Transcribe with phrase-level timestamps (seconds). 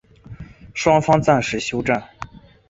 [0.73, 2.03] 双方暂时休战。